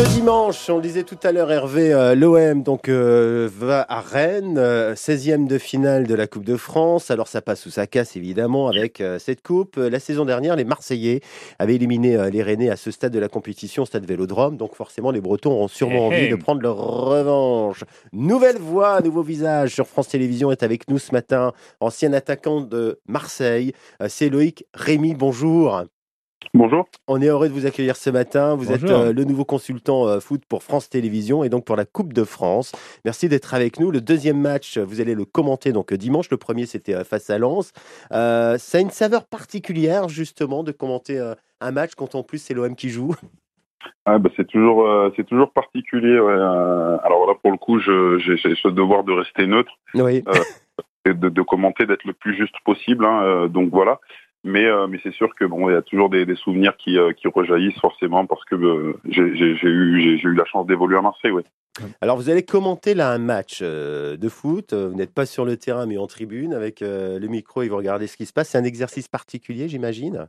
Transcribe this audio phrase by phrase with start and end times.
[0.00, 4.00] Ce dimanche, on le disait tout à l'heure, Hervé, euh, l'OM donc euh, va à
[4.00, 7.10] Rennes, euh, 16e de finale de la Coupe de France.
[7.10, 9.76] Alors ça passe ou ça casse évidemment avec euh, cette coupe.
[9.76, 11.20] La saison dernière, les Marseillais
[11.58, 14.56] avaient éliminé les Rennais à ce stade de la compétition, stade Vélodrome.
[14.56, 16.16] Donc forcément, les Bretons auront sûrement hé.
[16.16, 17.84] envie de prendre leur revanche.
[18.14, 23.00] Nouvelle voix, nouveau visage sur France Télévisions est avec nous ce matin, ancien attaquant de
[23.06, 23.74] Marseille.
[24.08, 25.12] C'est Loïc Rémy.
[25.12, 25.84] Bonjour.
[26.54, 26.88] Bonjour.
[27.06, 28.56] On est heureux de vous accueillir ce matin.
[28.56, 31.84] Vous êtes euh, le nouveau consultant euh, foot pour France Télévisions et donc pour la
[31.84, 32.72] Coupe de France.
[33.04, 33.90] Merci d'être avec nous.
[33.90, 36.30] Le deuxième match, vous allez le commenter donc euh, dimanche.
[36.30, 37.72] Le premier, c'était euh, face à Lens.
[38.12, 42.38] Euh, ça a une saveur particulière justement de commenter euh, un match quand en plus
[42.38, 43.14] c'est l'OM qui joue.
[44.06, 46.18] Ah, bah, c'est toujours euh, c'est toujours particulier.
[46.18, 50.24] ouais, euh, alors là pour le coup, j'ai ce devoir de rester neutre Oui.
[51.06, 53.04] et de, de commenter, d'être le plus juste possible.
[53.04, 54.00] hein, euh, donc voilà.
[54.42, 56.98] Mais euh, mais c'est sûr que bon, il y a toujours des, des souvenirs qui
[56.98, 61.32] euh, qui rejaillissent forcément parce que euh, j'ai eu la chance d'évoluer à Marseille.
[62.00, 64.72] Alors vous allez commenter là un match de foot.
[64.72, 68.06] Vous n'êtes pas sur le terrain mais en tribune avec le micro et vous regardez
[68.06, 68.48] ce qui se passe.
[68.48, 70.26] C'est un exercice particulier, j'imagine?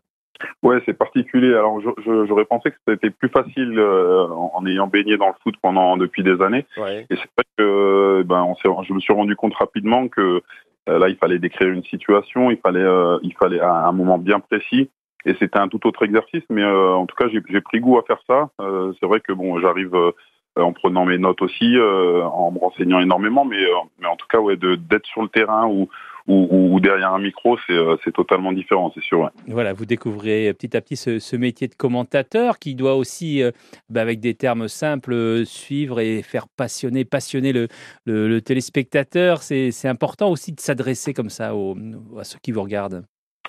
[0.64, 1.54] Ouais, c'est particulier.
[1.54, 5.56] Alors j'aurais pensé que c'était plus facile euh, en, en ayant baigné dans le foot
[5.62, 6.66] pendant depuis des années.
[6.78, 7.06] Ouais.
[7.10, 10.42] Et c'est vrai que ben, on je me suis rendu compte rapidement que
[10.88, 14.40] là, il fallait décrire une situation, il fallait, euh, il fallait à un moment bien
[14.40, 14.90] précis.
[15.26, 18.04] Et c'était un tout autre exercice, mais euh, en tout cas, j'ai pris goût à
[18.04, 18.50] faire ça.
[18.60, 20.12] Euh, c'est vrai que bon, j'arrive euh,
[20.56, 24.28] en prenant mes notes aussi, euh, en me renseignant énormément, mais, euh, mais en tout
[24.28, 25.90] cas, ouais, d'être sur le terrain ou,
[26.28, 29.22] ou, ou- ou derrière un micro, c'est euh, totalement différent, c'est sûr.
[29.22, 29.30] ouais.
[29.48, 33.52] Voilà, vous découvrez petit à petit ce, ce métier de commentateur qui doit aussi, euh,
[33.90, 37.68] bah, avec des termes simples, euh, suivre et faire passionner, passionner le,
[38.06, 39.42] le- le téléspectateur.
[39.42, 41.76] C'est important aussi de s'adresser comme ça aux-
[42.20, 43.06] à ceux qui vous regardent.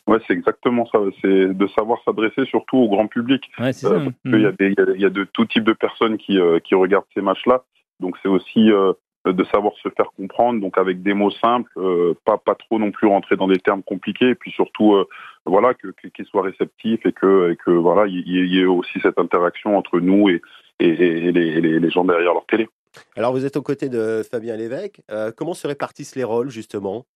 [0.08, 0.98] Ouais, c'est exactement ça.
[1.20, 3.44] C'est de savoir s'adresser surtout au grand public.
[3.58, 4.04] Ouais, c'est Euh, ça.
[4.04, 6.16] parce y, a des- il y a- il y a de tout type de personnes
[6.18, 7.62] qui, euh, qui regardent ces matchs-là.
[8.00, 8.92] Donc c'est aussi euh,
[9.24, 12.90] de savoir se faire comprendre, donc avec des mots simples, euh, pas, pas trop non
[12.90, 15.06] plus rentrer dans des termes compliqués, et puis surtout euh,
[15.46, 19.20] voilà que qu'ils soient réceptifs et que, et que voilà il y, ait- aussi cette
[19.20, 20.42] interaction entre nous et,
[20.80, 22.68] et, et les, les- les gens derrière leur télé.
[23.16, 25.00] Alors vous êtes aux côtés de Fabien Lévesque.
[25.10, 27.06] Euh, comment se répartissent les rôles justement?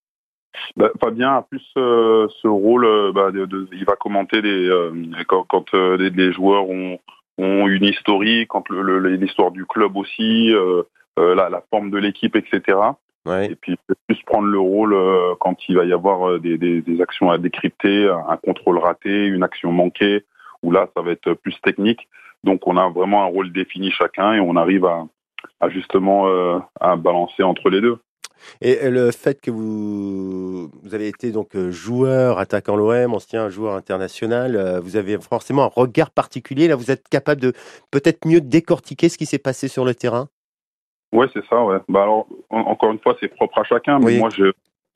[0.77, 4.71] Bah, Fabien a plus ce rôle, bah, de, de- il va commenter les,
[5.27, 6.99] quand, quand les, les joueurs ont,
[7.39, 10.53] ont une historique, quand l'histoire du club aussi,
[11.17, 12.79] la, la forme de l'équipe, etc.
[13.27, 13.51] Ouais.
[13.51, 16.39] Et puis il peut plus prendre le rôle euh, quand il va y avoir euh,
[16.39, 20.25] des, des, des actions à décrypter, un contrôle raté, une action manquée,
[20.63, 22.09] où là ça va être plus technique.
[22.45, 25.07] Donc on a vraiment un rôle défini chacun et on arrive à,
[25.61, 27.99] à justement euh, à balancer entre les deux.
[28.61, 33.49] Et euh, le fait que vous, vous avez été donc euh, joueur, attaquant l'OM, ancien
[33.49, 36.69] joueur international, euh, vous avez forcément un regard particulier.
[36.69, 37.53] Là, vous êtes capable de
[37.91, 40.29] peut-être mieux décortiquer ce qui s'est passé sur le terrain?
[41.13, 41.79] Ouais, c'est ça, ouais.
[41.89, 44.19] Bah alors, en- encore une fois, c'est propre à chacun, mais Oui.
[44.19, 44.53] moi, je,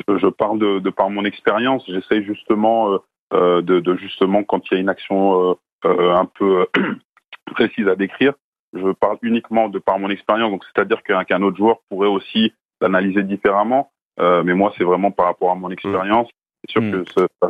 [0.09, 1.85] je, parle de, de par mon expérience.
[1.87, 2.99] J'essaye justement euh,
[3.33, 5.55] euh, de, de justement quand il y a une action euh,
[5.87, 6.95] euh, un peu euh,
[7.55, 8.35] précise à décrire,
[8.73, 10.51] je parle uniquement de par mon expérience.
[10.51, 15.11] Donc, c'est-à-dire qu'un qu'un autre joueur pourrait aussi l'analyser différemment, euh, mais moi, c'est vraiment
[15.11, 16.29] par rapport à mon expérience.
[16.65, 17.05] C'est sûr Mm.
[17.05, 17.05] que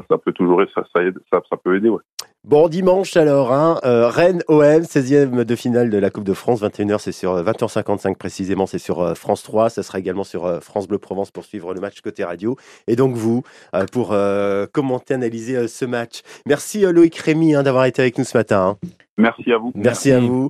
[0.08, 1.88] ça, peut toujours ça, ça, aide, ça, ça peut aider.
[1.88, 2.00] Ouais.
[2.42, 6.62] Bon, dimanche alors, hein, euh, Rennes OM, 16e de finale de la Coupe de France,
[6.62, 10.46] 21h, c'est sur euh, 20h55 précisément, c'est sur euh, France 3, ça sera également sur
[10.46, 12.56] euh, France Bleu Provence pour suivre le match côté radio.
[12.86, 13.42] Et donc vous,
[13.74, 16.22] euh, pour euh, commenter, analyser euh, ce match.
[16.46, 18.78] Merci euh, Loïc Rémy hein, d'avoir été avec nous ce matin.
[18.82, 18.88] hein.
[19.18, 19.72] Merci à vous.
[19.74, 20.38] Merci à vous.